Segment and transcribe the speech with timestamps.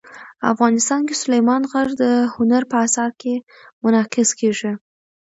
[0.51, 2.03] افغانستان کې سلیمان غر د
[2.35, 3.33] هنر په اثار کې
[3.81, 4.71] منعکس کېږي.